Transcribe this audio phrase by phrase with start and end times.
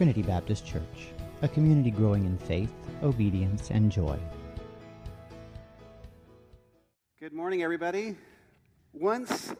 [0.00, 1.08] Trinity Baptist Church,
[1.42, 4.18] a community growing in faith, obedience, and joy.
[7.18, 8.16] Good morning, everybody.
[8.94, 9.52] Once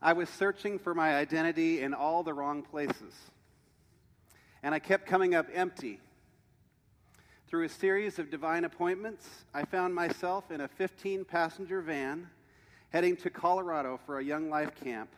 [0.00, 3.12] I was searching for my identity in all the wrong places,
[4.62, 6.00] and I kept coming up empty.
[7.46, 12.26] Through a series of divine appointments, I found myself in a 15 passenger van
[12.88, 15.10] heading to Colorado for a Young Life camp.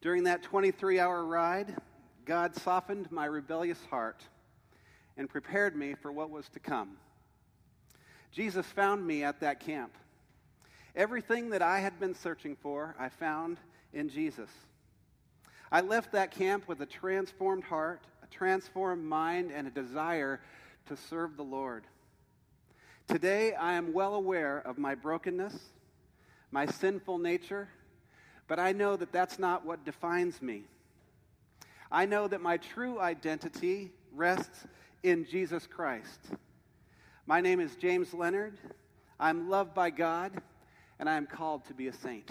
[0.00, 1.76] During that 23 hour ride,
[2.26, 4.20] God softened my rebellious heart
[5.16, 6.96] and prepared me for what was to come.
[8.32, 9.92] Jesus found me at that camp.
[10.96, 13.58] Everything that I had been searching for, I found
[13.92, 14.50] in Jesus.
[15.70, 20.40] I left that camp with a transformed heart, a transformed mind, and a desire
[20.86, 21.84] to serve the Lord.
[23.06, 25.56] Today, I am well aware of my brokenness,
[26.50, 27.68] my sinful nature,
[28.48, 30.64] but I know that that's not what defines me.
[31.90, 34.66] I know that my true identity rests
[35.04, 36.20] in Jesus Christ.
[37.26, 38.58] My name is James Leonard.
[39.20, 40.32] I'm loved by God,
[40.98, 42.28] and I am called to be a saint.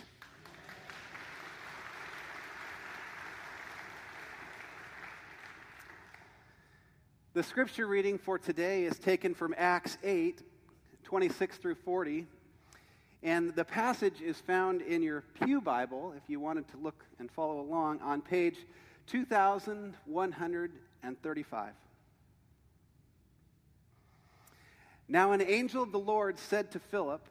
[7.34, 10.42] The scripture reading for today is taken from Acts 8,
[11.04, 12.28] 26 through 40.
[13.24, 17.32] And the passage is found in your Pew Bible, if you wanted to look and
[17.32, 18.58] follow along, on page
[19.08, 21.74] 2135.
[25.08, 27.22] Now, an angel of the Lord said to Philip,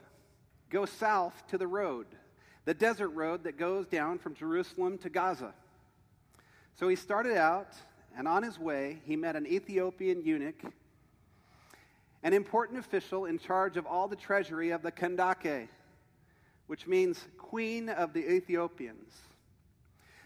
[0.70, 2.06] Go south to the road,
[2.64, 5.52] the desert road that goes down from Jerusalem to Gaza.
[6.76, 7.74] So he started out
[8.16, 10.62] and on his way, he met an Ethiopian eunuch,
[12.22, 15.68] an important official in charge of all the treasury of the Kandake,
[16.68, 19.12] which means queen of the Ethiopians.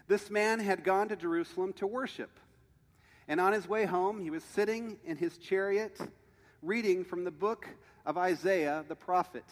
[0.09, 2.31] This man had gone to Jerusalem to worship.
[3.27, 5.99] And on his way home, he was sitting in his chariot
[6.63, 7.67] reading from the book
[8.07, 9.43] of Isaiah the prophet.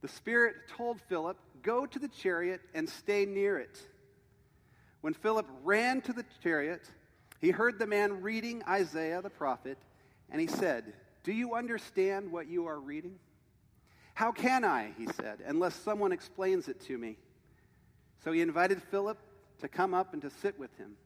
[0.00, 3.78] The Spirit told Philip, Go to the chariot and stay near it.
[5.02, 6.90] When Philip ran to the chariot,
[7.38, 9.76] he heard the man reading Isaiah the prophet,
[10.30, 10.94] and he said,
[11.24, 13.18] Do you understand what you are reading?
[14.14, 17.18] How can I, he said, unless someone explains it to me?
[18.24, 19.18] So he invited Philip
[19.60, 20.96] to come up and to sit with him.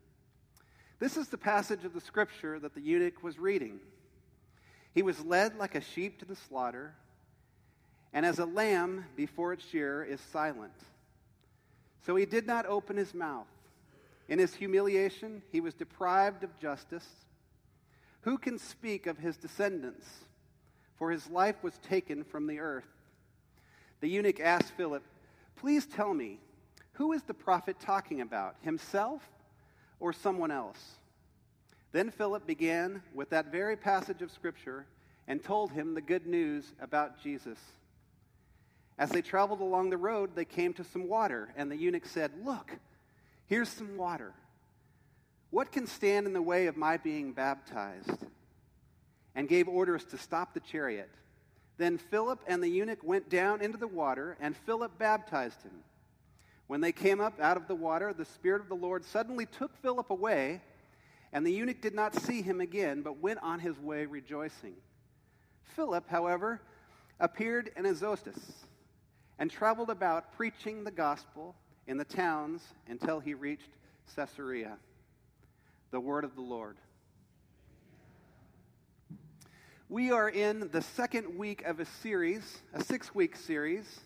[0.98, 3.81] This is the passage of the scripture that the eunuch was reading.
[4.94, 6.94] He was led like a sheep to the slaughter,
[8.12, 10.72] and as a lamb before its shearer is silent.
[12.04, 13.47] So he did not open his mouth.
[14.28, 17.06] In his humiliation, he was deprived of justice.
[18.22, 20.06] Who can speak of his descendants?
[20.97, 22.87] For his life was taken from the earth.
[24.00, 25.03] The eunuch asked Philip,
[25.56, 26.38] Please tell me,
[27.00, 29.22] who is the prophet talking about, himself
[30.00, 30.99] or someone else?
[31.93, 34.84] Then Philip began with that very passage of Scripture
[35.27, 37.56] and told him the good news about Jesus.
[38.99, 42.33] As they traveled along the road, they came to some water, and the eunuch said,
[42.44, 42.71] Look,
[43.47, 44.34] Here's some water.
[45.49, 48.27] What can stand in the way of my being baptized?
[49.34, 51.09] And gave orders to stop the chariot.
[51.78, 55.72] Then Philip and the eunuch went down into the water, and Philip baptized him.
[56.71, 59.77] When they came up out of the water, the Spirit of the Lord suddenly took
[59.79, 60.61] Philip away,
[61.33, 64.77] and the eunuch did not see him again, but went on his way rejoicing.
[65.75, 66.61] Philip, however,
[67.19, 68.39] appeared in Azotus
[69.41, 71.57] and traveled about preaching the gospel
[71.89, 73.71] in the towns until he reached
[74.15, 74.79] Caesarea.
[75.91, 76.77] The word of the Lord.
[79.89, 84.03] We are in the second week of a series, a six week series,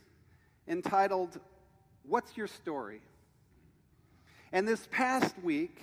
[0.67, 1.39] entitled,
[2.07, 3.01] What's Your Story?
[4.53, 5.81] And this past week,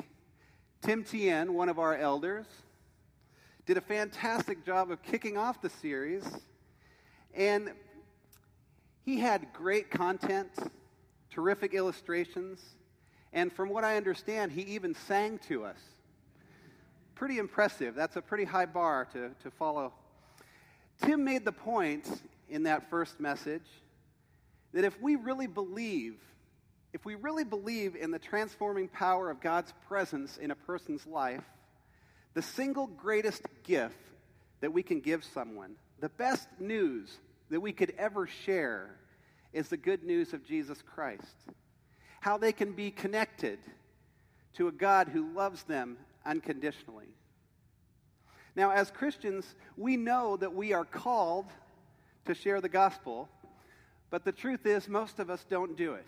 [0.84, 2.46] Tim Tien, one of our elders,
[3.66, 6.24] did a fantastic job of kicking off the series.
[7.34, 7.72] And
[9.04, 10.52] he had great content
[11.32, 12.62] terrific illustrations,
[13.34, 15.80] and from what I understand, he even sang to us.
[17.16, 17.96] Pretty impressive.
[17.96, 19.94] That's a pretty high bar to, to follow.
[21.02, 23.66] Tim made the point in that first message
[24.74, 26.16] that if we really believe,
[26.94, 31.44] if we really believe in the transforming power of God's presence in a person's life,
[32.34, 33.96] the single greatest gift
[34.62, 37.10] that we can give someone, the best news
[37.50, 38.96] that we could ever share,
[39.54, 41.36] is the good news of Jesus Christ.
[42.22, 43.60] How they can be connected
[44.54, 47.08] to a God who loves them unconditionally.
[48.56, 49.46] Now, as Christians,
[49.78, 51.46] we know that we are called
[52.26, 53.30] to share the gospel,
[54.12, 56.06] but the truth is, most of us don't do it.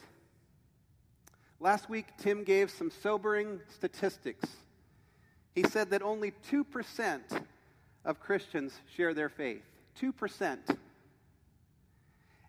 [1.59, 4.47] Last week, Tim gave some sobering statistics
[5.55, 7.21] He said that only 2%
[8.05, 9.63] of Christians share their faith.
[10.01, 10.77] 2%.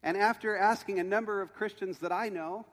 [0.03, 2.67] And after asking a number of Christians that I know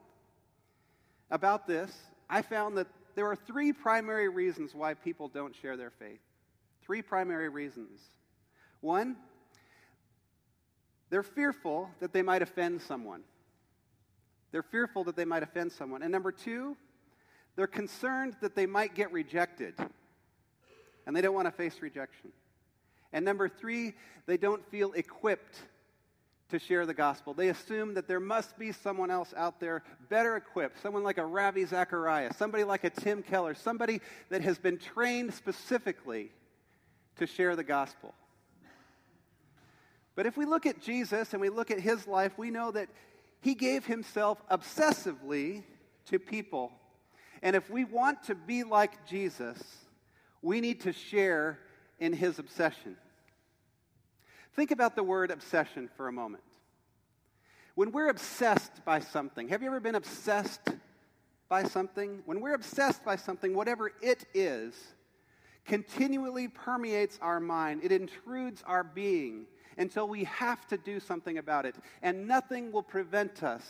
[1.30, 1.94] about this,
[2.28, 6.20] I found that there are three primary reasons why people don't share their faith.
[6.82, 8.00] Three primary reasons.
[8.80, 9.16] One,
[11.12, 13.20] they're fearful that they might offend someone.
[14.50, 16.02] They're fearful that they might offend someone.
[16.02, 16.74] And number two,
[17.54, 19.74] they're concerned that they might get rejected.
[21.06, 22.32] And they don't want to face rejection.
[23.12, 23.92] And number three,
[24.24, 25.58] they don't feel equipped
[26.48, 27.34] to share the gospel.
[27.34, 31.26] They assume that there must be someone else out there better equipped, someone like a
[31.26, 34.00] Ravi Zacharias, somebody like a Tim Keller, somebody
[34.30, 36.30] that has been trained specifically
[37.16, 38.14] to share the gospel.
[40.14, 42.88] But if we look at Jesus and we look at his life, we know that
[43.40, 45.62] he gave himself obsessively
[46.06, 46.72] to people.
[47.42, 49.60] And if we want to be like Jesus,
[50.42, 51.58] we need to share
[51.98, 52.96] in his obsession.
[54.54, 56.42] Think about the word obsession for a moment.
[57.74, 60.68] When we're obsessed by something, have you ever been obsessed
[61.48, 62.22] by something?
[62.26, 64.74] When we're obsessed by something, whatever it is,
[65.64, 69.46] continually permeates our mind, it intrudes our being
[69.76, 71.76] until we have to do something about it.
[72.02, 73.62] And nothing will prevent us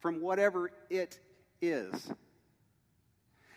[0.00, 1.18] from whatever it
[1.60, 2.10] is.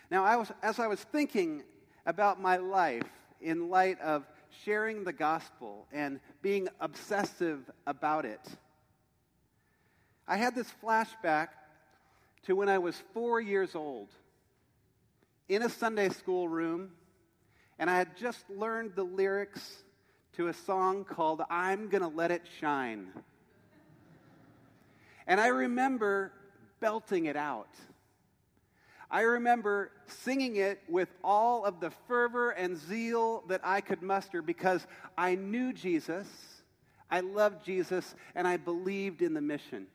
[0.09, 1.63] Now, I was, as I was thinking
[2.05, 3.03] about my life
[3.41, 4.25] in light of
[4.63, 8.41] sharing the gospel and being obsessive about it.
[10.27, 11.49] I had this flashback
[12.43, 14.09] to when I was four years old
[15.49, 16.91] in a Sunday school room,
[17.79, 19.83] and I had just learned the lyrics
[20.33, 23.07] to a song called I'm Gonna Let It Shine.
[25.25, 26.31] And I remember
[26.79, 27.69] belting it out.
[29.09, 34.41] I remember singing it with all of the fervor and zeal that I could muster
[34.41, 34.85] because
[35.17, 36.27] I knew Jesus,
[37.09, 39.87] I loved Jesus, and I believed in the mission.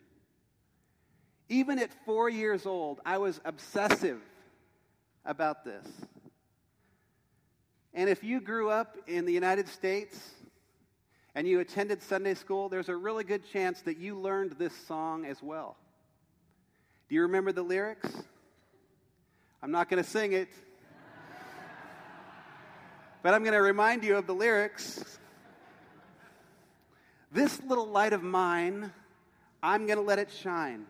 [1.48, 4.20] Even at four years old, I was obsessive
[5.26, 5.86] about this.
[7.94, 10.18] And if you grew up in the United States
[11.34, 15.26] and you attended Sunday school, there's a really good chance that you learned this song
[15.26, 15.76] as well.
[17.08, 18.10] Do you remember the lyrics?
[19.62, 20.48] I'm not going to sing it.
[23.22, 25.18] but I'm going to remind you of the lyrics.
[27.30, 28.90] This little light of mine,
[29.62, 30.86] I'm going to let it shine.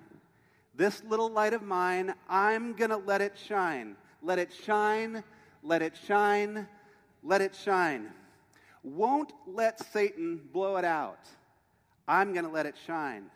[0.75, 3.96] This little light of mine, I'm going to let it shine.
[4.22, 5.25] Let it shine,
[5.64, 6.69] let it shine,
[7.22, 8.08] let it shine.
[8.82, 11.20] Won't let Satan blow it out.
[12.08, 13.30] I'm going to let it shine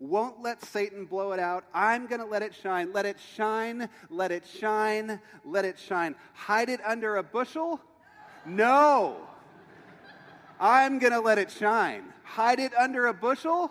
[0.00, 1.64] won't let Satan blow it out.
[1.74, 2.92] I'm going to let it shine.
[2.92, 6.14] Let it shine, let it shine, let it shine.
[6.32, 7.80] Hide it under a bushel?
[8.46, 9.18] No.
[10.58, 12.04] I'm going to let it shine.
[12.24, 13.70] Hide it under a bushel?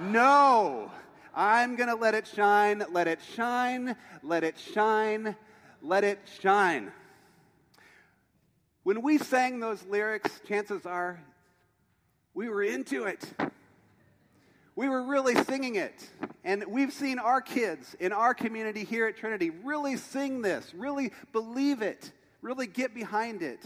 [0.00, 0.90] No.
[1.34, 3.94] I'm going to let it shine, let it shine,
[4.24, 5.36] let it shine,
[5.80, 6.90] let it shine.
[8.82, 11.22] When we sang those lyrics, chances are
[12.34, 13.24] we were into it
[14.80, 16.08] we were really singing it.
[16.42, 21.12] And we've seen our kids in our community here at Trinity really sing this, really
[21.32, 23.60] believe it, really get behind it.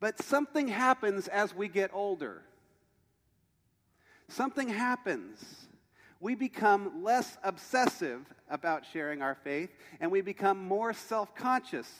[0.00, 2.40] But something happens as we get older.
[4.28, 5.44] Something happens.
[6.18, 9.68] We become less obsessive about sharing our faith,
[10.00, 11.92] and we become more self conscious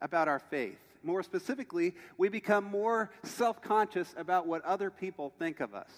[0.00, 0.78] about our faith.
[1.02, 5.90] More specifically, we become more self conscious about what other people think of us.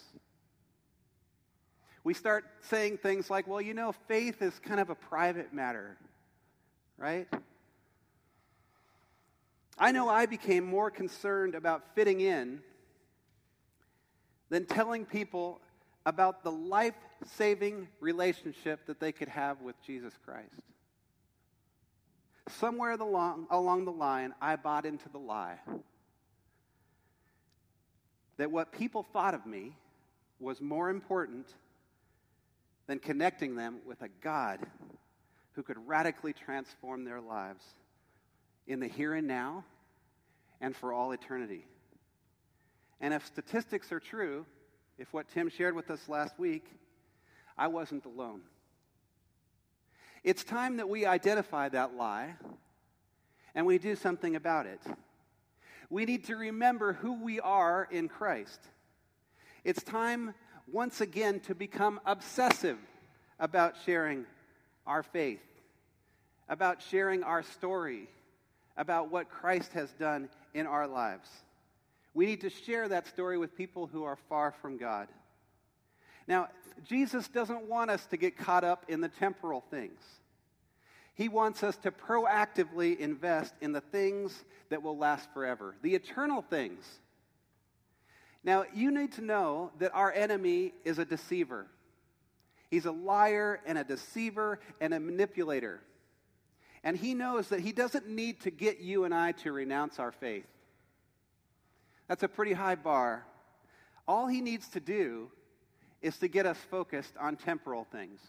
[2.03, 5.99] We start saying things like, well, you know, faith is kind of a private matter,
[6.97, 7.29] right?
[9.79, 12.61] I know I became more concerned about fitting in
[14.51, 15.61] than telling people
[16.05, 16.95] about the life
[17.37, 20.49] saving relationship that they could have with Jesus Christ.
[22.59, 25.59] Somewhere along, along the line, I bought into the lie
[28.37, 29.77] that what people thought of me
[30.39, 31.47] was more important
[32.87, 34.61] than connecting them with a God
[35.53, 37.63] who could radically transform their lives
[38.67, 39.65] in the here and now
[40.61, 41.67] and for all eternity.
[43.01, 44.47] And if statistics are true,
[44.99, 46.65] if what Tim shared with us last week,
[47.59, 48.41] I wasn't alone.
[50.23, 52.35] It's time that we identify that lie
[53.55, 54.81] and we do something about it.
[55.89, 58.61] We need to remember who we are in Christ.
[59.65, 60.35] It's time
[60.71, 62.79] once again to become obsessive
[63.39, 64.27] about sharing
[64.87, 65.43] our faith,
[66.49, 68.09] about sharing our story,
[68.77, 71.29] about what Christ has done in our lives.
[72.15, 75.09] We need to share that story with people who are far from God.
[76.31, 76.47] Now,
[76.87, 80.01] Jesus doesn't want us to get caught up in the temporal things.
[81.15, 86.41] He wants us to proactively invest in the things that will last forever, the eternal
[86.41, 86.85] things.
[88.45, 91.67] Now, you need to know that our enemy is a deceiver.
[92.71, 95.81] He's a liar and a deceiver and a manipulator.
[96.85, 100.13] And he knows that he doesn't need to get you and I to renounce our
[100.13, 100.47] faith.
[102.07, 103.27] That's a pretty high bar.
[104.07, 105.33] All he needs to do
[106.03, 108.21] is to get us focused on temporal things.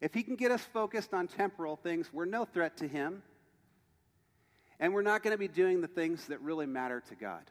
[0.00, 3.22] If he can get us focused on temporal things, we're no threat to him.
[4.78, 7.42] And we're not going to be doing the things that really matter to God.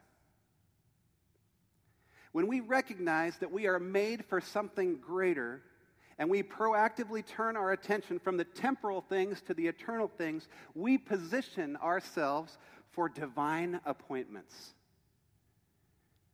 [2.32, 5.62] When we recognize that we are made for something greater,
[6.18, 10.98] and we proactively turn our attention from the temporal things to the eternal things, we
[10.98, 12.58] position ourselves
[12.92, 14.74] for divine appointments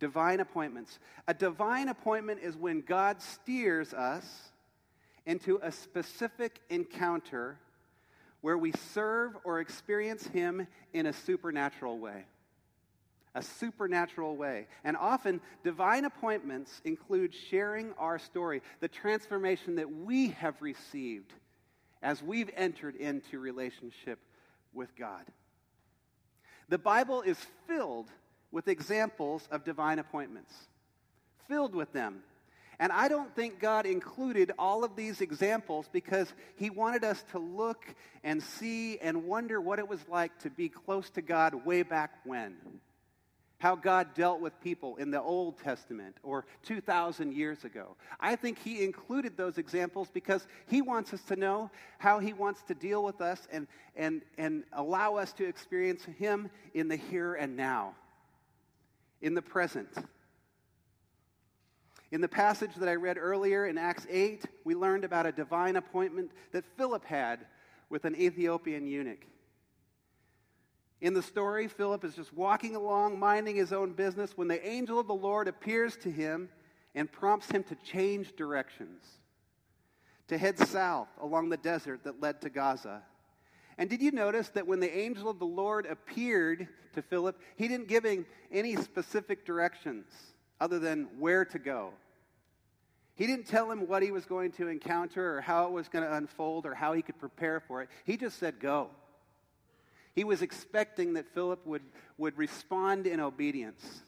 [0.02, 0.98] divine appointments.
[1.28, 4.26] A divine appointment is when God steers us
[5.26, 7.56] into a specific encounter
[8.40, 12.24] where we serve or experience Him in a supernatural way.
[13.36, 14.66] A supernatural way.
[14.82, 21.32] And often, divine appointments include sharing our story, the transformation that we have received
[22.02, 24.18] as we've entered into relationship
[24.74, 25.22] with God.
[26.68, 28.08] The Bible is filled
[28.52, 30.54] with examples of divine appointments,
[31.48, 32.22] filled with them.
[32.78, 37.38] And I don't think God included all of these examples because He wanted us to
[37.38, 37.84] look
[38.22, 42.12] and see and wonder what it was like to be close to God way back
[42.24, 42.56] when.
[43.58, 47.94] How God dealt with people in the Old Testament or 2,000 years ago.
[48.18, 52.62] I think He included those examples because He wants us to know how He wants
[52.64, 57.34] to deal with us and, and, and allow us to experience Him in the here
[57.34, 57.94] and now
[59.22, 59.88] in the present.
[62.10, 65.76] In the passage that I read earlier in Acts 8, we learned about a divine
[65.76, 67.46] appointment that Philip had
[67.88, 69.24] with an Ethiopian eunuch.
[71.00, 75.00] In the story, Philip is just walking along, minding his own business, when the angel
[75.00, 76.50] of the Lord appears to him
[76.94, 79.02] and prompts him to change directions,
[80.28, 83.02] to head south along the desert that led to Gaza.
[83.82, 87.66] And did you notice that when the angel of the Lord appeared to Philip, he
[87.66, 90.04] didn't give him any specific directions
[90.60, 91.90] other than where to go?
[93.16, 96.04] He didn't tell him what he was going to encounter or how it was going
[96.04, 97.88] to unfold or how he could prepare for it.
[98.04, 98.88] He just said, Go.
[100.14, 101.82] He was expecting that Philip would,
[102.18, 104.04] would respond in obedience.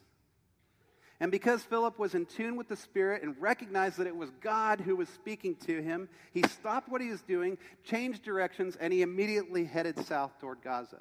[1.20, 4.80] And because Philip was in tune with the Spirit and recognized that it was God
[4.80, 9.02] who was speaking to him, he stopped what he was doing, changed directions, and he
[9.02, 11.00] immediately headed south toward Gaza.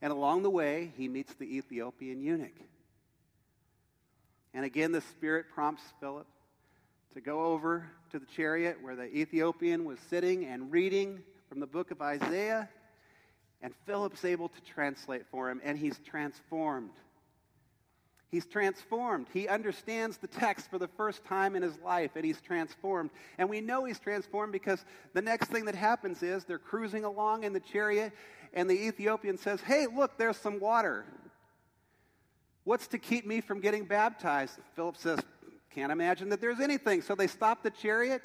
[0.00, 2.56] And along the way, he meets the Ethiopian eunuch.
[4.54, 6.26] And again, the Spirit prompts Philip
[7.14, 11.66] to go over to the chariot where the Ethiopian was sitting and reading from the
[11.66, 12.68] book of Isaiah.
[13.60, 16.92] And Philip's able to translate for him, and he's transformed
[18.30, 19.26] He's transformed.
[19.32, 23.10] He understands the text for the first time in his life, and he's transformed.
[23.38, 27.44] And we know he's transformed because the next thing that happens is they're cruising along
[27.44, 28.12] in the chariot,
[28.52, 31.06] and the Ethiopian says, Hey, look, there's some water.
[32.64, 34.58] What's to keep me from getting baptized?
[34.76, 35.20] Philip says,
[35.70, 37.00] Can't imagine that there's anything.
[37.00, 38.24] So they stop the chariot,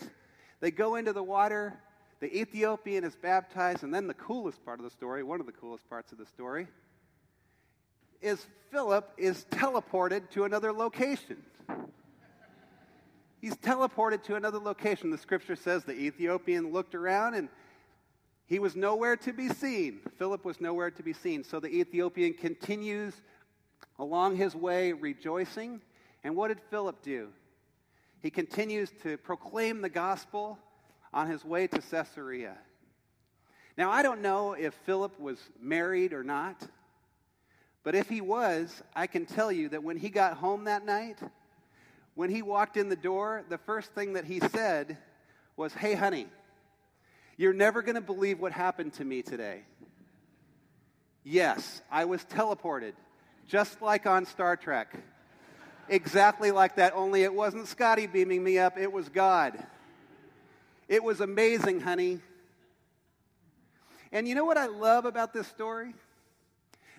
[0.59, 1.79] they go into the water,
[2.19, 5.53] the Ethiopian is baptized, and then the coolest part of the story, one of the
[5.53, 6.67] coolest parts of the story,
[8.23, 11.37] is Philip is teleported to another location.
[13.39, 15.11] He's teleported to another location.
[15.11, 17.49] The scripture says the Ethiopian looked around and
[18.45, 19.99] he was nowhere to be seen.
[20.17, 21.43] Philip was nowhere to be seen.
[21.43, 23.13] So the Ethiopian continues
[23.99, 25.81] along his way rejoicing.
[26.23, 27.29] And what did Philip do?
[28.21, 30.57] He continues to proclaim the gospel
[31.13, 32.55] on his way to Caesarea.
[33.77, 36.65] Now, I don't know if Philip was married or not.
[37.83, 41.19] But if he was, I can tell you that when he got home that night,
[42.15, 44.97] when he walked in the door, the first thing that he said
[45.57, 46.27] was, Hey, honey,
[47.37, 49.63] you're never going to believe what happened to me today.
[51.23, 52.93] Yes, I was teleported,
[53.47, 54.93] just like on Star Trek.
[55.89, 59.61] Exactly like that, only it wasn't Scotty beaming me up, it was God.
[60.87, 62.19] It was amazing, honey.
[64.11, 65.93] And you know what I love about this story?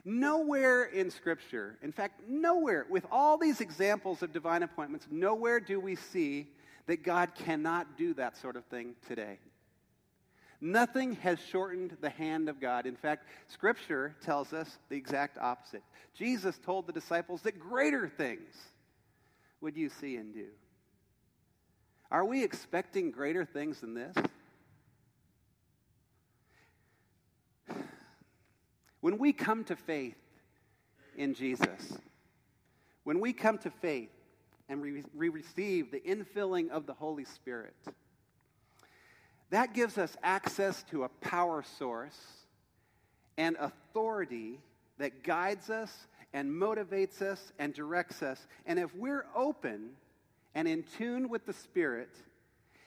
[0.05, 5.81] Nowhere in Scripture, in fact, nowhere, with all these examples of divine appointments, nowhere do
[5.81, 6.49] we see
[6.87, 9.39] that God cannot do that sort of thing today.
[10.61, 12.87] Nothing has shortened the hand of God.
[12.87, 15.83] In fact, Scripture tells us the exact opposite.
[16.15, 18.55] Jesus told the disciples that greater things
[19.61, 20.47] would you see and do.
[22.11, 24.15] Are we expecting greater things than this?
[29.05, 30.17] When we come to faith
[31.15, 31.99] in Jesus,
[33.03, 34.09] when we come to faith
[34.67, 37.75] and we, receive the infilling of the Holy Spirit,
[39.51, 42.19] that gives us access to a power source
[43.37, 44.59] and authority
[44.97, 48.47] that guides us and motivates us and directs us.
[48.65, 49.91] And if we're open
[50.55, 52.09] and in tune with the Spirit,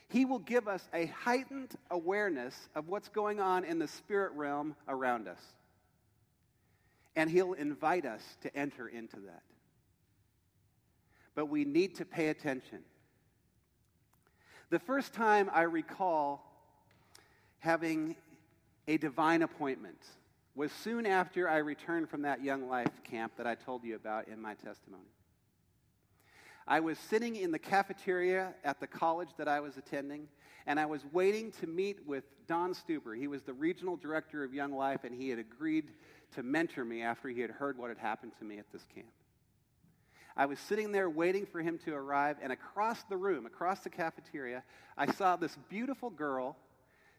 [0.09, 4.75] He will give us a heightened awareness of what's going on in the spirit realm
[4.87, 5.53] around us.
[7.17, 9.41] And He'll invite us to enter into that.
[11.33, 12.79] But we need to pay attention.
[14.69, 16.43] The first time I recall
[17.57, 18.15] having
[18.87, 19.97] a divine appointment
[20.53, 24.27] was soon after I returned from that young life camp that I told you about
[24.27, 25.09] in my testimony.
[26.67, 30.27] I was sitting in the cafeteria at the college that I was attending,
[30.65, 33.17] and I was waiting to meet with Don Stuber.
[33.17, 35.91] He was the regional director of Young Life, and he had agreed
[36.35, 39.07] to mentor me after he had heard what had happened to me at this camp.
[40.35, 43.89] I was sitting there waiting for him to arrive, and across the room, across the
[43.89, 44.61] cafeteria,
[44.97, 46.57] I saw this beautiful girl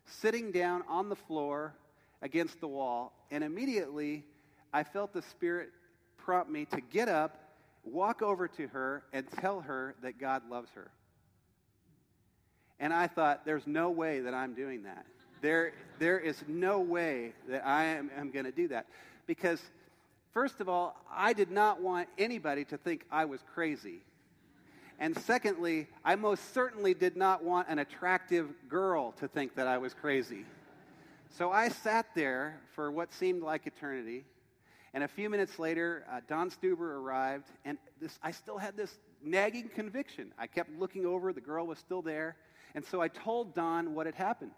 [0.04, 1.74] sitting down on the floor
[2.20, 4.26] against the wall, and immediately
[4.74, 5.70] I felt the Spirit
[6.18, 7.47] prompt me to get up
[7.92, 10.90] walk over to her and tell her that God loves her.
[12.80, 15.04] And I thought, there's no way that I'm doing that.
[15.40, 18.86] There, there is no way that I am, am going to do that.
[19.26, 19.60] Because,
[20.32, 24.00] first of all, I did not want anybody to think I was crazy.
[25.00, 29.78] And secondly, I most certainly did not want an attractive girl to think that I
[29.78, 30.44] was crazy.
[31.36, 34.24] So I sat there for what seemed like eternity
[34.94, 38.98] and a few minutes later, uh, Don Stuber arrived, and this, I still had this
[39.22, 40.32] nagging conviction.
[40.38, 42.36] I kept looking over, the girl was still there.
[42.74, 44.52] And so I told Don what had happened.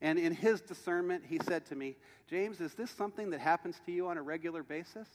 [0.00, 1.96] And in his discernment, he said to me,
[2.28, 5.08] James, is this something that happens to you on a regular basis?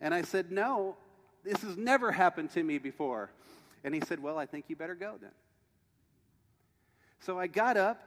[0.00, 0.96] And I said, No,
[1.44, 3.30] this has never happened to me before.
[3.84, 5.32] And he said, Well, I think you better go then.
[7.20, 8.02] So I got up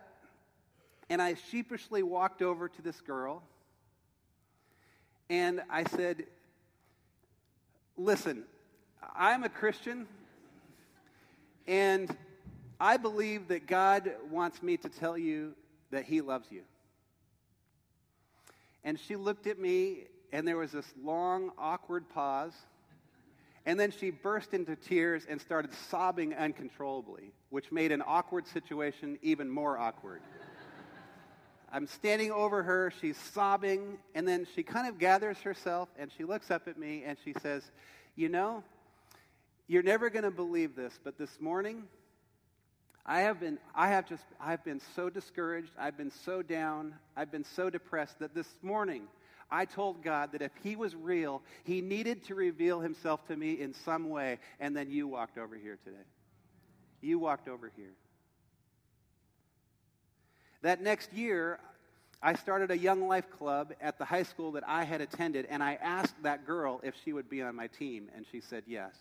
[1.10, 3.44] and I sheepishly walked over to this girl
[5.30, 6.26] and I said,
[7.96, 8.44] Listen,
[9.16, 10.08] I'm a Christian,
[11.68, 12.16] and
[12.80, 15.54] I believe that God wants me to tell you
[15.92, 16.64] that He loves you.
[18.84, 22.54] And she looked at me, and there was this long, awkward pause.
[23.66, 29.18] And then she burst into tears and started sobbing uncontrollably, which made an awkward situation
[29.22, 30.22] even more awkward.
[31.74, 32.94] I'm standing over her.
[33.02, 33.98] She's sobbing.
[34.14, 37.34] And then she kind of gathers herself and she looks up at me and she
[37.42, 37.64] says,
[38.16, 38.64] You know,
[39.68, 41.84] you're never going to believe this, but this morning,
[43.06, 45.72] I have been, I have just, I've been so discouraged.
[45.78, 46.94] I've been so down.
[47.18, 49.04] I've been so depressed that this morning,
[49.50, 53.54] I told God that if He was real, He needed to reveal Himself to me
[53.60, 54.38] in some way.
[54.60, 55.98] And then you walked over here today.
[57.02, 57.94] You walked over here.
[60.63, 61.60] That next year,
[62.21, 65.62] I started a Young Life Club at the high school that I had attended, and
[65.62, 68.95] I asked that girl if she would be on my team, and she said yes.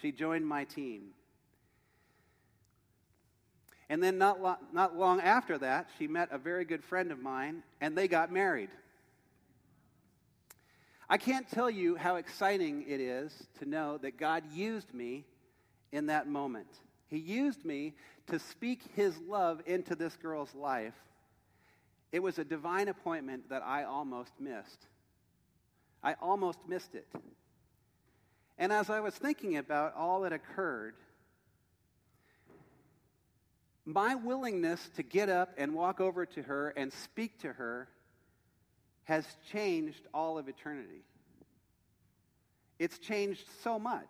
[0.00, 1.10] She joined my team.
[3.90, 7.20] And then, not, lo- not long after that, she met a very good friend of
[7.20, 8.70] mine, and they got married.
[11.06, 15.26] I can't tell you how exciting it is to know that God used me
[15.92, 16.66] in that moment.
[17.08, 17.94] He used me
[18.26, 20.94] to speak his love into this girl's life.
[22.12, 24.86] It was a divine appointment that I almost missed.
[26.02, 27.06] I almost missed it.
[28.58, 30.94] And as I was thinking about all that occurred,
[33.84, 37.88] my willingness to get up and walk over to her and speak to her
[39.04, 41.04] has changed all of eternity.
[42.78, 44.08] It's changed so much.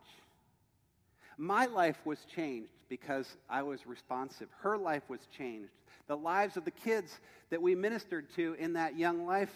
[1.36, 4.48] My life was changed because I was responsive.
[4.60, 5.72] Her life was changed.
[6.06, 7.18] The lives of the kids
[7.50, 9.52] that we ministered to in that young life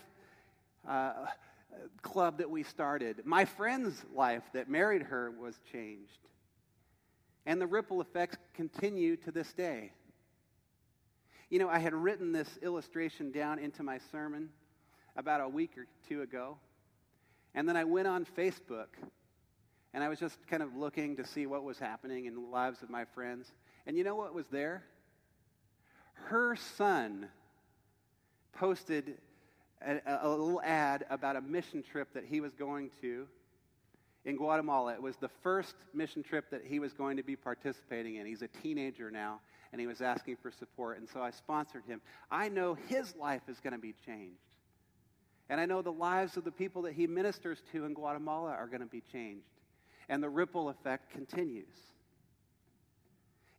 [0.89, 1.27] uh,
[2.03, 3.23] club that we started.
[3.25, 6.19] My friend's life that married her was changed.
[7.47, 9.93] And the ripple effects continue to this day.
[11.49, 14.51] You know, I had written this illustration down into my sermon
[15.17, 16.59] about a week or two ago.
[17.55, 18.87] And then I went on Facebook
[19.93, 22.83] and I was just kind of looking to see what was happening in the lives
[22.83, 23.53] of my friends.
[23.87, 24.85] And you know what was there?
[26.29, 27.29] her son
[28.53, 29.19] posted
[29.85, 33.27] a, a, little ad about a mission trip that he was going to
[34.25, 34.93] in Guatemala.
[34.93, 38.27] It was the first mission trip that he was going to be participating in.
[38.27, 39.41] He's a teenager now,
[39.73, 40.99] and he was asking for support.
[40.99, 42.03] And so I sponsored him.
[42.31, 44.37] I know his life is going to be changed.
[45.49, 48.67] And I know the lives of the people that he ministers to in Guatemala are
[48.67, 49.47] going to be changed.
[50.11, 51.73] And the ripple effect continues.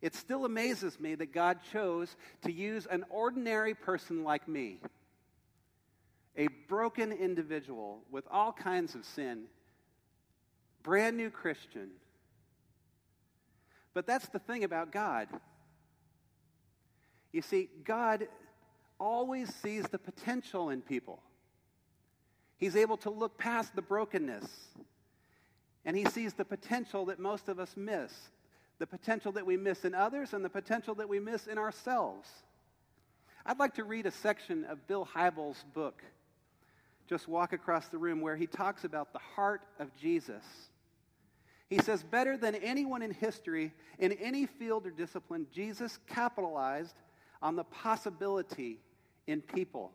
[0.02, 4.78] It still amazes me that God chose to use an ordinary person like me,
[6.36, 9.44] a broken individual with all kinds of sin,
[10.82, 11.88] brand new Christian.
[13.94, 15.28] But that's the thing about God.
[17.32, 18.28] You see, God
[19.00, 21.22] always sees the potential in people.
[22.58, 24.46] He's able to look past the brokenness.
[25.84, 28.12] And he sees the potential that most of us miss
[28.82, 32.28] the potential that we miss in others and the potential that we miss in ourselves.
[33.46, 36.02] I'd like to read a section of Bill Hybels' book,
[37.08, 40.42] Just Walk Across the Room, where he talks about the heart of Jesus.
[41.70, 46.96] He says, Better than anyone in history, in any field or discipline, Jesus capitalized
[47.40, 48.80] on the possibility
[49.28, 49.92] in people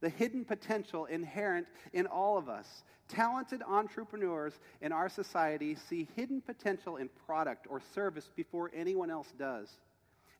[0.00, 2.84] the hidden potential inherent in all of us.
[3.08, 9.32] Talented entrepreneurs in our society see hidden potential in product or service before anyone else
[9.38, 9.68] does.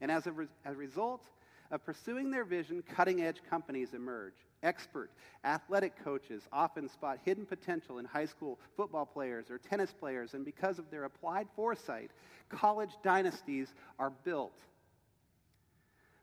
[0.01, 1.25] And as a, re- as a result
[1.71, 4.35] of pursuing their vision, cutting edge companies emerge.
[4.63, 5.11] Expert
[5.45, 10.45] athletic coaches often spot hidden potential in high school football players or tennis players, and
[10.45, 12.11] because of their applied foresight,
[12.49, 14.59] college dynasties are built.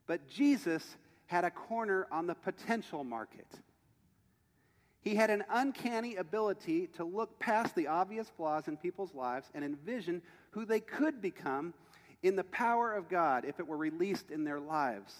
[0.07, 3.47] But Jesus had a corner on the potential market.
[5.01, 9.63] He had an uncanny ability to look past the obvious flaws in people's lives and
[9.63, 11.73] envision who they could become
[12.23, 15.13] in the power of God if it were released in their lives.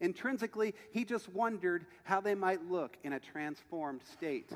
[0.00, 4.50] Intrinsically, he just wondered how they might look in a transformed state.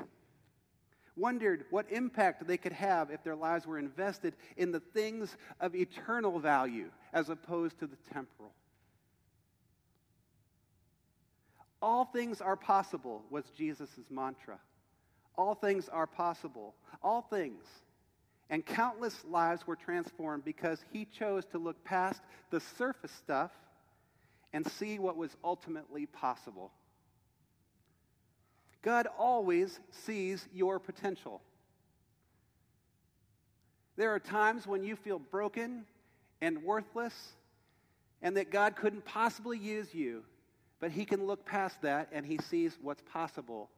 [1.15, 5.75] Wondered what impact they could have if their lives were invested in the things of
[5.75, 8.51] eternal value as opposed to the temporal.
[11.83, 14.57] All things are possible was Jesus' mantra.
[15.35, 16.75] All things are possible.
[17.03, 17.65] All things.
[18.49, 23.51] And countless lives were transformed because he chose to look past the surface stuff
[24.53, 26.71] and see what was ultimately possible.
[28.81, 31.41] God always sees your potential.
[33.97, 35.83] There are times when you feel broken
[36.39, 37.33] and worthless
[38.21, 40.23] and that God couldn't possibly use you.
[40.83, 43.69] But he can look past that and he sees what's possible.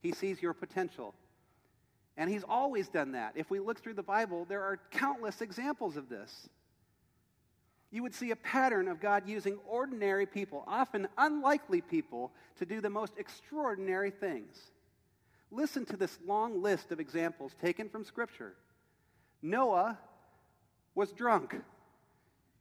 [0.00, 1.12] He sees your potential.
[2.16, 3.32] And he's always done that.
[3.34, 6.48] If we look through the Bible, there are countless examples of this.
[7.90, 12.80] You would see a pattern of God using ordinary people, often unlikely people, to do
[12.80, 14.70] the most extraordinary things.
[15.50, 18.54] Listen to this long list of examples taken from Scripture.
[19.42, 19.98] Noah
[20.94, 21.56] was drunk.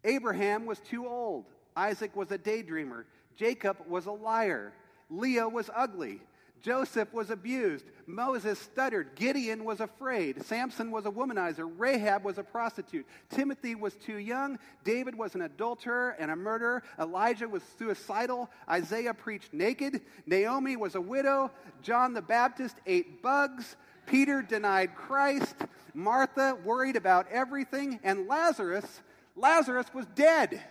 [0.04, 1.46] Abraham was too old.
[1.76, 3.04] Isaac was a daydreamer.
[3.38, 4.74] Jacob was a liar.
[5.10, 6.22] Leah was ugly.
[6.62, 7.86] Joseph was abused.
[8.08, 9.16] Moses stuttered.
[9.16, 10.44] Gideon was afraid.
[10.44, 11.72] Samson was a womanizer.
[11.78, 13.06] Rahab was a prostitute.
[13.30, 14.58] Timothy was too young.
[14.84, 16.84] David was an adulterer and a murderer.
[17.00, 18.50] Elijah was suicidal.
[18.70, 20.02] Isaiah preached naked.
[20.26, 21.52] Naomi was a widow.
[21.84, 23.76] John the Baptist ate bugs.
[24.06, 25.56] Peter denied Christ.
[25.94, 28.00] Martha worried about everything.
[28.04, 29.02] And Lazarus,
[29.36, 30.64] Lazarus was dead.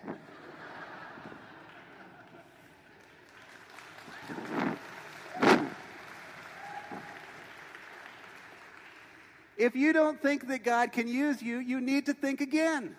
[9.57, 12.97] If you don't think that God can use you, you need to think again.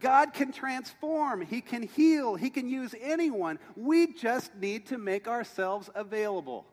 [0.00, 3.58] God can transform, He can heal, He can use anyone.
[3.76, 6.66] We just need to make ourselves available.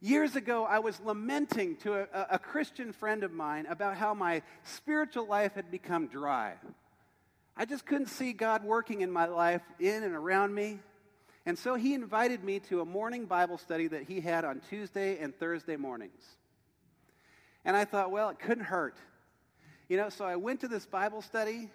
[0.00, 4.42] Years ago, I was lamenting to a, a, Christian friend of mine about how my
[4.62, 6.56] spiritual life had become dry.
[7.56, 10.80] I just couldn't see God working in my life, in and around me.
[11.46, 15.18] And so he invited me to a morning Bible study that he had on Tuesday
[15.18, 16.22] and Thursday mornings.
[17.66, 18.96] And I thought, well, it couldn't hurt.
[19.88, 21.70] You know, so I went to this Bible study,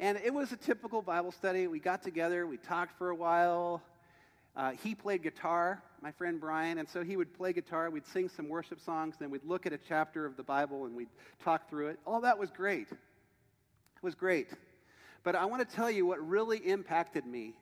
[0.00, 1.68] and it was a typical Bible study.
[1.68, 3.80] We got together, we talked for a while.
[4.56, 7.90] Uh, he played guitar, my friend Brian, and so he would play guitar.
[7.90, 10.94] We'd sing some worship songs, then we'd look at a chapter of the Bible and
[10.94, 11.08] we'd
[11.42, 11.98] talk through it.
[12.06, 12.88] All that was great.
[12.90, 14.48] It was great.
[15.22, 17.54] But I want to tell you what really impacted me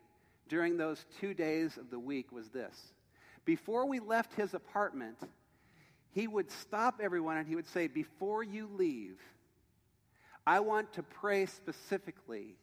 [0.48, 2.92] during those two days of the week was this.
[3.44, 5.18] Before we left his apartment,
[6.12, 9.18] he would stop everyone and he would say, Before you leave,
[10.46, 12.57] I want to pray specifically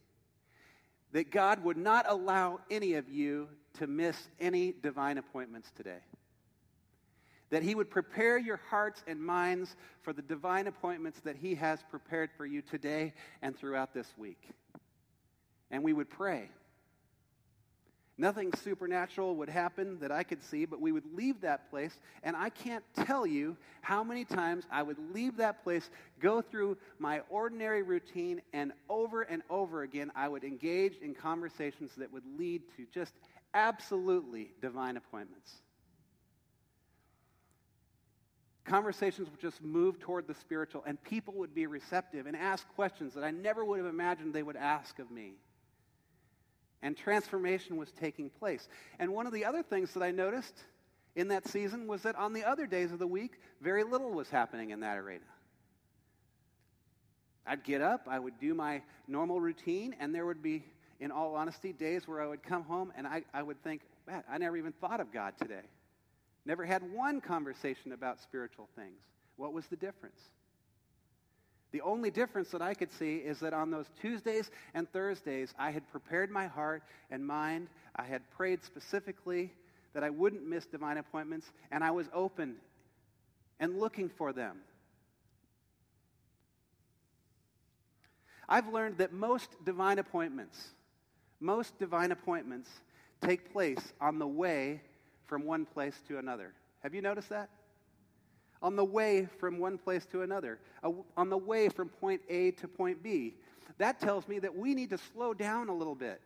[1.12, 5.98] that God would not allow any of you to miss any divine appointments today.
[7.50, 11.80] That He would prepare your hearts and minds for the divine appointments that He has
[11.90, 13.12] prepared for you today
[13.42, 14.48] and throughout this week.
[15.70, 16.50] And we would pray
[18.20, 21.98] Nothing supernatural would happen that I could see, but we would leave that place.
[22.22, 25.88] And I can't tell you how many times I would leave that place,
[26.20, 31.92] go through my ordinary routine, and over and over again, I would engage in conversations
[31.96, 33.14] that would lead to just
[33.54, 35.54] absolutely divine appointments.
[38.66, 43.14] Conversations would just move toward the spiritual, and people would be receptive and ask questions
[43.14, 45.36] that I never would have imagined they would ask of me
[46.82, 48.68] and transformation was taking place.
[48.98, 50.54] And one of the other things that I noticed
[51.14, 54.30] in that season was that on the other days of the week, very little was
[54.30, 55.24] happening in that arena.
[57.46, 60.64] I'd get up, I would do my normal routine, and there would be,
[61.00, 64.22] in all honesty, days where I would come home and I, I would think, man,
[64.30, 65.62] I never even thought of God today.
[66.46, 69.00] Never had one conversation about spiritual things.
[69.36, 70.20] What was the difference?
[71.72, 75.70] The only difference that I could see is that on those Tuesdays and Thursdays, I
[75.70, 77.68] had prepared my heart and mind.
[77.94, 79.52] I had prayed specifically
[79.94, 82.56] that I wouldn't miss divine appointments, and I was open
[83.60, 84.58] and looking for them.
[88.48, 90.70] I've learned that most divine appointments,
[91.38, 92.68] most divine appointments
[93.20, 94.80] take place on the way
[95.26, 96.52] from one place to another.
[96.82, 97.48] Have you noticed that?
[98.62, 100.58] On the way from one place to another,
[101.16, 103.34] on the way from point A to point B.
[103.78, 106.20] That tells me that we need to slow down a little bit.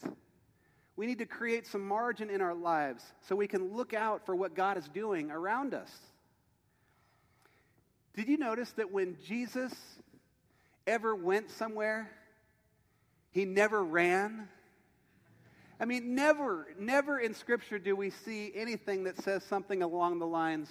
[0.97, 4.35] We need to create some margin in our lives so we can look out for
[4.35, 5.90] what God is doing around us.
[8.14, 9.73] Did you notice that when Jesus
[10.87, 12.11] ever went somewhere,
[13.31, 14.49] he never ran?
[15.81, 20.27] I mean, never, never in Scripture do we see anything that says something along the
[20.27, 20.68] lines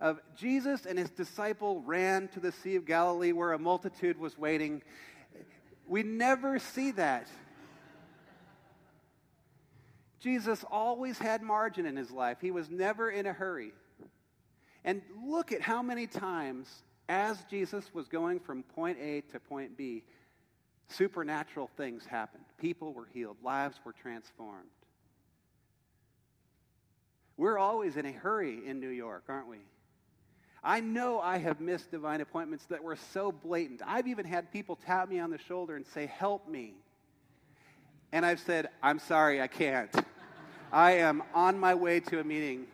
[0.00, 4.38] of Jesus and his disciple ran to the Sea of Galilee where a multitude was
[4.38, 4.82] waiting.
[5.86, 7.28] We never see that.
[10.20, 12.38] Jesus always had margin in his life.
[12.40, 13.72] He was never in a hurry.
[14.84, 16.68] And look at how many times,
[17.08, 20.02] as Jesus was going from point A to point B,
[20.88, 22.44] supernatural things happened.
[22.58, 24.70] People were healed, lives were transformed.
[27.36, 29.58] We're always in a hurry in New York, aren't we?
[30.62, 33.80] I know I have missed divine appointments that were so blatant.
[33.86, 36.74] I've even had people tap me on the shoulder and say, Help me.
[38.12, 39.94] And I've said, I'm sorry, I can't.
[40.72, 42.66] I am on my way to a meeting.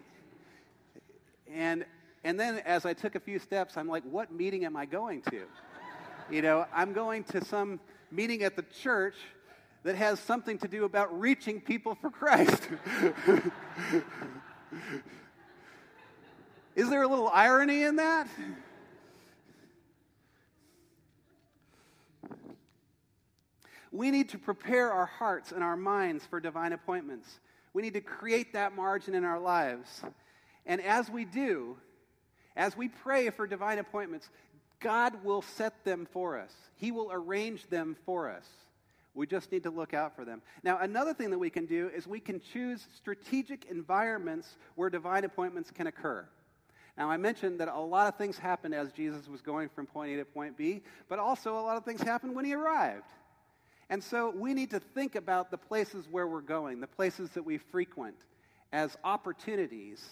[1.53, 1.85] And,
[2.25, 5.23] and then as I took a few steps, I'm like, What meeting am I going
[5.31, 5.43] to?
[6.31, 9.17] You know, I'm going to some meeting at the church
[9.83, 12.69] that has something to do about reaching people for Christ.
[16.75, 18.29] Is there a little irony in that?
[23.93, 27.39] We need to prepare our hearts and our minds for divine appointments.
[27.73, 30.03] We need to create that margin in our lives.
[30.67, 31.77] And as we do,
[32.57, 34.29] as we pray for divine appointments,
[34.81, 36.53] God will set them for us.
[36.77, 38.45] He will arrange them for us.
[39.15, 40.43] We just need to look out for them.
[40.65, 45.23] Now, another thing that we can do is we can choose strategic environments where divine
[45.23, 46.27] appointments can occur.
[46.97, 50.13] Now, I mentioned that a lot of things happened as Jesus was going from point
[50.13, 53.11] A to point B, but also a lot of things happened when he arrived.
[53.91, 57.43] And so we need to think about the places where we're going, the places that
[57.43, 58.17] we frequent,
[58.73, 60.05] as opportunities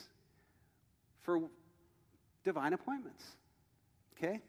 [1.22, 1.42] for
[2.44, 3.24] divine appointments.
[4.16, 4.40] Okay?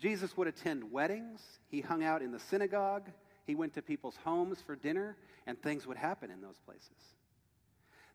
[0.00, 3.08] Jesus would attend weddings, he hung out in the synagogue,
[3.46, 6.90] he went to people's homes for dinner, and things would happen in those places.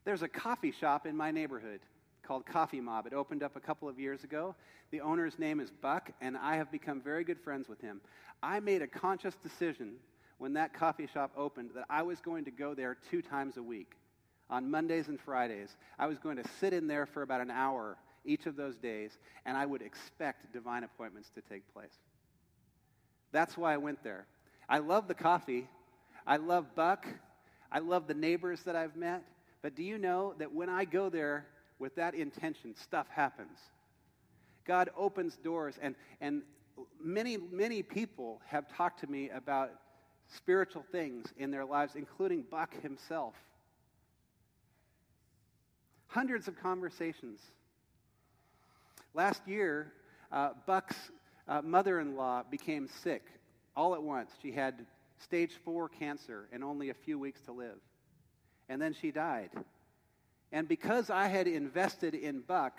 [0.04, 1.80] There's a coffee shop in my neighborhood
[2.28, 3.06] called Coffee Mob.
[3.06, 4.54] It opened up a couple of years ago.
[4.90, 8.02] The owner's name is Buck, and I have become very good friends with him.
[8.42, 9.94] I made a conscious decision
[10.36, 13.62] when that coffee shop opened that I was going to go there two times a
[13.62, 13.92] week
[14.50, 15.74] on Mondays and Fridays.
[15.98, 19.16] I was going to sit in there for about an hour each of those days,
[19.46, 21.96] and I would expect divine appointments to take place.
[23.32, 24.26] That's why I went there.
[24.68, 25.66] I love the coffee.
[26.26, 27.06] I love Buck.
[27.72, 29.22] I love the neighbors that I've met.
[29.62, 31.46] But do you know that when I go there,
[31.78, 33.58] with that intention, stuff happens.
[34.66, 36.42] God opens doors, and, and
[37.02, 39.70] many, many people have talked to me about
[40.34, 43.34] spiritual things in their lives, including Buck himself.
[46.08, 47.40] Hundreds of conversations.
[49.14, 49.92] Last year,
[50.30, 50.96] uh, Buck's
[51.48, 53.22] uh, mother in law became sick
[53.74, 54.30] all at once.
[54.42, 54.86] She had
[55.22, 57.78] stage four cancer and only a few weeks to live.
[58.68, 59.50] And then she died.
[60.52, 62.78] And because I had invested in Buck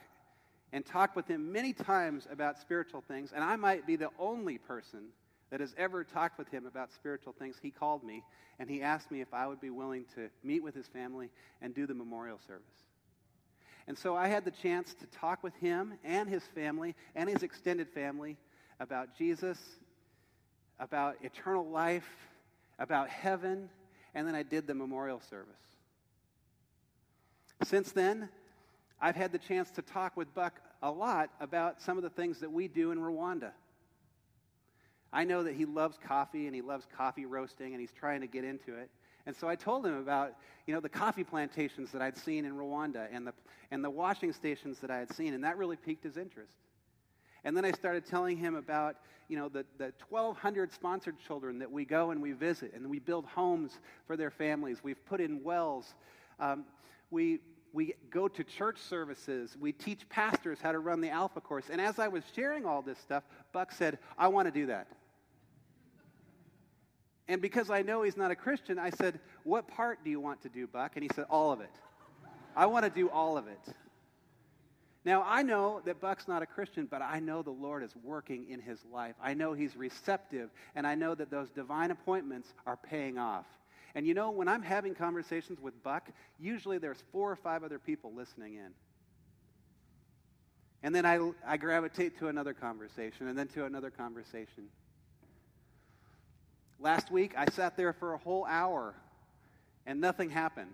[0.72, 4.58] and talked with him many times about spiritual things, and I might be the only
[4.58, 5.10] person
[5.50, 8.24] that has ever talked with him about spiritual things, he called me
[8.60, 11.30] and he asked me if I would be willing to meet with his family
[11.62, 12.66] and do the memorial service.
[13.88, 17.42] And so I had the chance to talk with him and his family and his
[17.42, 18.38] extended family
[18.80, 19.58] about Jesus,
[20.80, 22.08] about eternal life,
[22.78, 23.70] about heaven,
[24.14, 25.56] and then I did the memorial service.
[27.64, 28.30] Since then,
[29.02, 32.40] I've had the chance to talk with Buck a lot about some of the things
[32.40, 33.52] that we do in Rwanda.
[35.12, 38.28] I know that he loves coffee and he loves coffee roasting and he's trying to
[38.28, 38.90] get into it.
[39.26, 40.36] And so I told him about,
[40.68, 43.34] you know, the coffee plantations that I'd seen in Rwanda and the,
[43.72, 46.54] and the washing stations that I had seen, and that really piqued his interest.
[47.44, 48.96] And then I started telling him about,
[49.28, 53.00] you know, the, the 1,200 sponsored children that we go and we visit, and we
[53.00, 54.78] build homes for their families.
[54.82, 55.94] We've put in wells.
[56.40, 56.66] Um,
[57.12, 57.40] we,
[57.74, 59.56] we go to church services.
[59.60, 61.66] We teach pastors how to run the Alpha course.
[61.72, 64.88] And as I was sharing all this stuff, Buck said, I want to do that.
[67.28, 70.42] And because I know he's not a Christian, I said, What part do you want
[70.42, 70.94] to do, Buck?
[70.96, 71.70] And he said, All of it.
[72.56, 73.60] I want to do all of it.
[75.06, 78.50] Now, I know that Buck's not a Christian, but I know the Lord is working
[78.50, 79.16] in his life.
[79.22, 83.46] I know he's receptive, and I know that those divine appointments are paying off.
[83.96, 87.80] And you know, when I'm having conversations with Buck, usually there's four or five other
[87.80, 88.72] people listening in.
[90.82, 94.70] And then I, I gravitate to another conversation, and then to another conversation.
[96.80, 98.96] Last week, I sat there for a whole hour,
[99.86, 100.74] and nothing happened.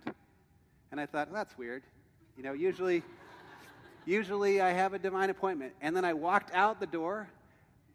[0.92, 1.82] And I thought, that's weird.
[2.36, 3.02] You know, usually,
[4.04, 5.72] usually I have a divine appointment.
[5.80, 7.28] And then I walked out the door,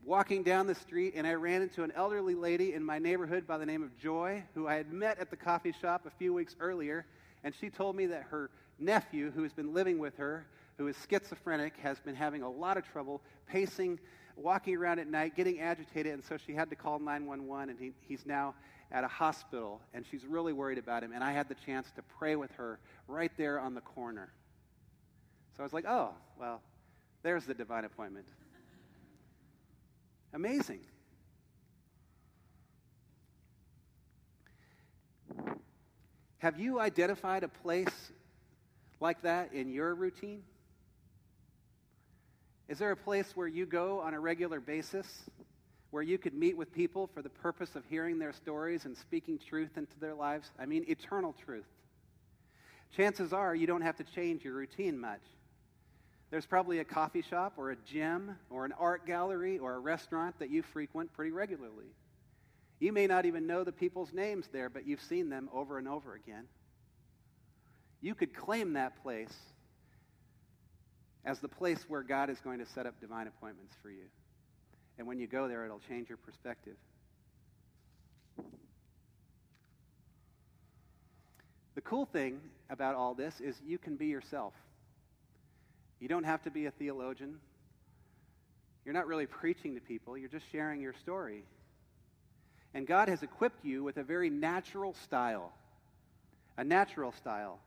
[0.03, 3.57] walking down the street, and I ran into an elderly lady in my neighborhood by
[3.57, 6.55] the name of Joy, who I had met at the coffee shop a few weeks
[6.59, 7.05] earlier.
[7.43, 10.95] And she told me that her nephew, who has been living with her, who is
[11.09, 13.99] schizophrenic, has been having a lot of trouble pacing,
[14.35, 17.91] walking around at night, getting agitated, and so she had to call 911, and he,
[18.07, 18.55] he's now
[18.91, 21.11] at a hospital, and she's really worried about him.
[21.13, 24.31] And I had the chance to pray with her right there on the corner.
[25.55, 26.61] So I was like, oh, well,
[27.23, 28.25] there's the divine appointment.
[30.33, 30.79] Amazing.
[36.39, 38.11] Have you identified a place
[38.99, 40.41] like that in your routine?
[42.67, 45.05] Is there a place where you go on a regular basis
[45.91, 49.37] where you could meet with people for the purpose of hearing their stories and speaking
[49.37, 50.49] truth into their lives?
[50.57, 51.67] I mean, eternal truth.
[52.95, 55.21] Chances are you don't have to change your routine much.
[56.31, 60.39] There's probably a coffee shop or a gym or an art gallery or a restaurant
[60.39, 61.93] that you frequent pretty regularly.
[62.79, 65.89] You may not even know the people's names there, but you've seen them over and
[65.89, 66.45] over again.
[67.99, 69.35] You could claim that place
[71.25, 74.05] as the place where God is going to set up divine appointments for you.
[74.97, 76.77] And when you go there, it'll change your perspective.
[81.75, 82.39] The cool thing
[82.69, 84.53] about all this is you can be yourself.
[86.01, 87.35] You don't have to be a theologian.
[88.83, 91.43] You're not really preaching to people, you're just sharing your story.
[92.73, 95.53] And God has equipped you with a very natural style.
[96.57, 97.59] A natural style.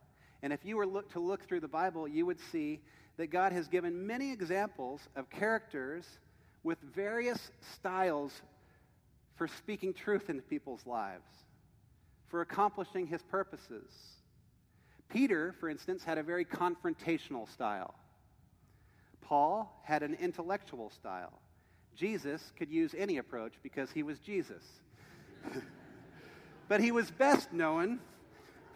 [0.43, 2.81] And if you were look, to look through the Bible, you would see
[3.17, 6.05] that God has given many examples of characters
[6.63, 8.33] with various styles
[9.35, 11.29] for speaking truth into people's lives,
[12.27, 13.89] for accomplishing his purposes.
[15.07, 17.93] Peter, for instance, had a very confrontational style.
[19.25, 21.41] Paul had an intellectual style.
[21.95, 24.63] Jesus could use any approach because he was Jesus.
[26.67, 27.99] but he was best known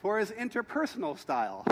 [0.01, 1.65] for his interpersonal style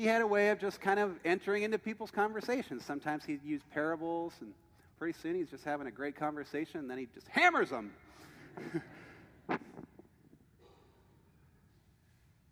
[0.00, 2.82] he had a way of just kind of entering into people's conversations.
[2.86, 4.54] Sometimes he'd use parables, and
[4.98, 7.92] pretty soon he's just having a great conversation, and then he just hammers them.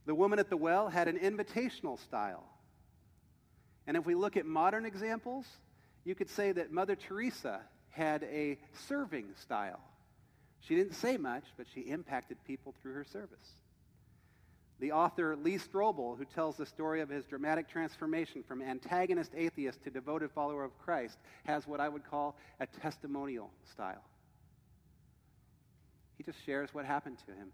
[0.05, 2.45] the woman at the well had an invitational style.
[3.89, 5.47] And if we look at modern examples,
[6.05, 9.80] you could say that Mother Teresa had a serving style.
[10.61, 13.55] She didn't say much, but she impacted people through her service.
[14.78, 19.82] The author Lee Strobel, who tells the story of his dramatic transformation from antagonist atheist
[19.84, 21.16] to devoted follower of Christ,
[21.47, 24.05] has what I would call a testimonial style.
[26.18, 27.49] He just shares what happened to him.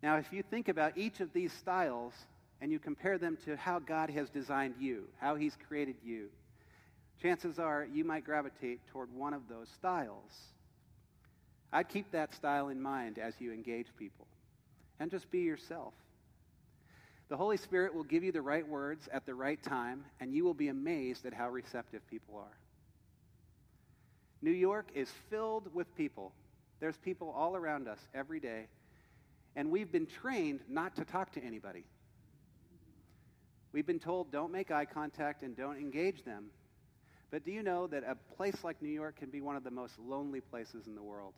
[0.00, 2.14] Now, if you think about each of these styles
[2.60, 6.28] and you compare them to how God has designed you, how He's created you,
[7.22, 10.32] chances are you might gravitate toward one of those styles.
[11.72, 14.26] I'd keep that style in mind as you engage people.
[14.98, 15.92] And just be yourself.
[17.28, 20.44] The Holy Spirit will give you the right words at the right time, and you
[20.44, 22.56] will be amazed at how receptive people are.
[24.42, 26.32] New York is filled with people.
[26.78, 28.68] There's people all around us every day,
[29.56, 31.84] and we've been trained not to talk to anybody.
[33.72, 36.46] We've been told don't make eye contact and don't engage them.
[37.30, 39.70] But do you know that a place like New York can be one of the
[39.70, 41.34] most lonely places in the world?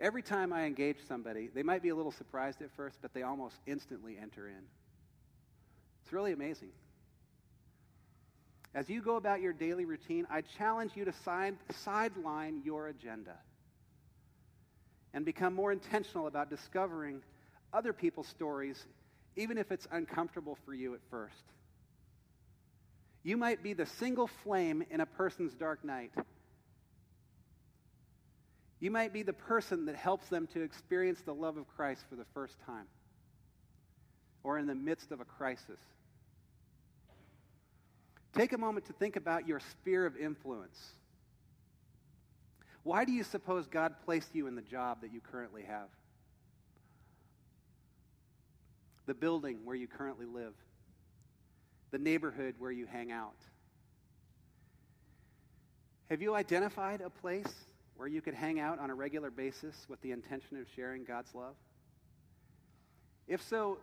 [0.00, 3.22] Every time I engage somebody, they might be a little surprised at first, but they
[3.22, 4.62] almost instantly enter in.
[6.02, 6.70] It's really amazing.
[8.74, 13.36] As you go about your daily routine, I challenge you to side, sideline your agenda
[15.14, 17.22] and become more intentional about discovering
[17.72, 18.84] other people's stories,
[19.36, 21.44] even if it's uncomfortable for you at first.
[23.22, 26.12] You might be the single flame in a person's dark night
[28.84, 32.16] you might be the person that helps them to experience the love of Christ for
[32.16, 32.86] the first time
[34.42, 35.80] or in the midst of a crisis.
[38.34, 40.78] Take a moment to think about your sphere of influence.
[42.82, 45.88] Why do you suppose God placed you in the job that you currently have?
[49.06, 50.54] The building where you currently live?
[51.90, 53.36] The neighborhood where you hang out?
[56.10, 57.52] Have you identified a place
[57.96, 61.34] where you could hang out on a regular basis with the intention of sharing God's
[61.34, 61.54] love?
[63.26, 63.78] If so,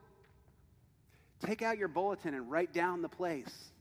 [1.45, 3.72] take out your bulletin and write down the place.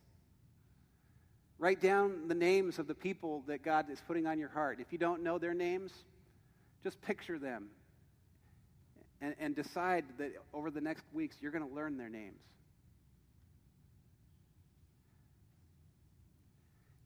[1.58, 4.78] Write down the names of the people that God is putting on your heart.
[4.80, 5.92] If you don't know their names,
[6.82, 7.68] just picture them
[9.20, 12.40] and, and decide that over the next weeks you're going to learn their names.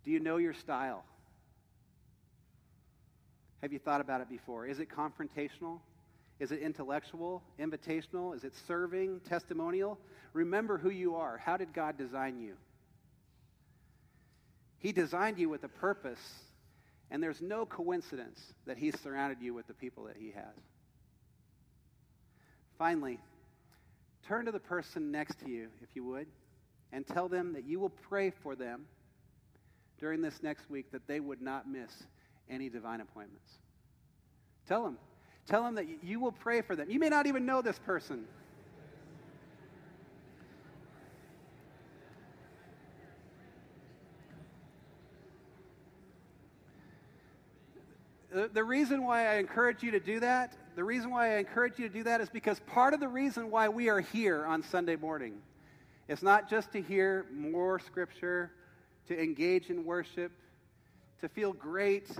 [0.04, 1.04] Do you know your style?
[3.62, 4.66] Have you thought about it before?
[4.66, 5.80] Is it confrontational?
[6.38, 8.36] Is it intellectual, invitational?
[8.36, 9.98] Is it serving, testimonial?
[10.34, 11.38] Remember who you are.
[11.38, 12.54] How did God design you?
[14.78, 16.18] He designed you with a purpose,
[17.10, 20.54] and there's no coincidence that He's surrounded you with the people that He has.
[22.78, 23.18] Finally,
[24.26, 26.26] turn to the person next to you, if you would,
[26.92, 28.86] and tell them that you will pray for them
[29.98, 32.04] during this next week that they would not miss
[32.50, 33.52] any divine appointments.
[34.66, 34.98] Tell them.
[35.46, 36.90] Tell them that you will pray for them.
[36.90, 38.24] You may not even know this person.
[48.52, 51.88] The reason why I encourage you to do that, the reason why I encourage you
[51.88, 54.96] to do that is because part of the reason why we are here on Sunday
[54.96, 55.34] morning
[56.08, 58.50] is not just to hear more scripture,
[59.08, 60.32] to engage in worship,
[61.20, 62.10] to feel great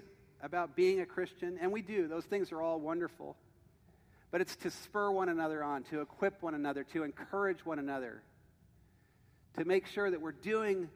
[0.42, 2.07] about being a Christian, and we do.
[2.07, 3.36] Those things are all wonderful.
[4.30, 8.22] But it's to spur one another on, to equip one another, to encourage one another,
[9.59, 10.88] to make sure that we're doing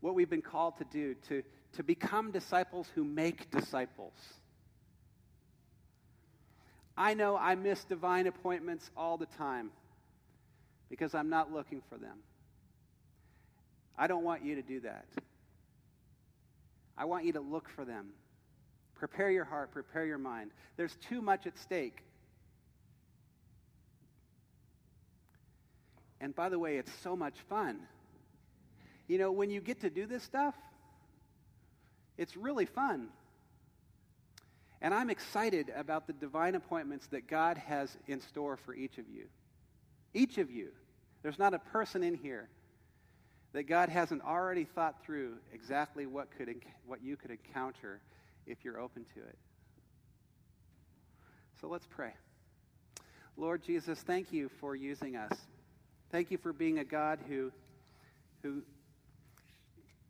[0.00, 1.42] what we've been called to do, to,
[1.74, 4.12] to become disciples who make disciples.
[6.96, 9.70] I know I miss divine appointments all the time
[10.90, 12.18] because I'm not looking for them.
[13.96, 15.06] I don't want you to do that.
[16.96, 18.08] I want you to look for them.
[18.94, 20.50] Prepare your heart, prepare your mind.
[20.76, 22.02] There's too much at stake.
[26.20, 27.80] And by the way, it's so much fun.
[29.08, 30.54] You know, when you get to do this stuff,
[32.16, 33.08] it's really fun.
[34.82, 39.08] And I'm excited about the divine appointments that God has in store for each of
[39.08, 39.26] you.
[40.12, 40.70] Each of you.
[41.22, 42.48] There's not a person in here
[43.52, 46.52] that God hasn't already thought through exactly what, could,
[46.84, 48.00] what you could encounter
[48.44, 49.38] if you're open to it.
[51.60, 52.12] So let's pray.
[53.36, 55.32] Lord Jesus, thank you for using us.
[56.10, 57.52] Thank you for being a God who,
[58.42, 58.62] who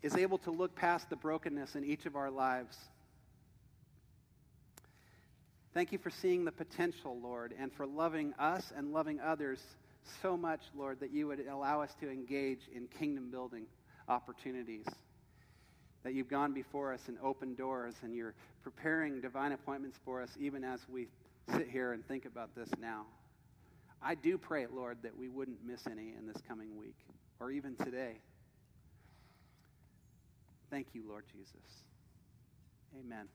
[0.03, 2.79] is able to look past the brokenness in each of our lives.
[5.75, 9.59] Thank you for seeing the potential, Lord, and for loving us and loving others
[10.21, 13.65] so much, Lord, that you would allow us to engage in kingdom building
[14.09, 14.85] opportunities
[16.03, 20.31] that you've gone before us and opened doors, and you're preparing divine appointments for us
[20.39, 21.07] even as we
[21.57, 23.07] sit here and think about this now.
[24.03, 26.97] I do pray, Lord, that we wouldn't miss any in this coming week
[27.41, 28.19] or even today.
[30.71, 31.85] Thank you, Lord Jesus.
[32.99, 33.29] Amen.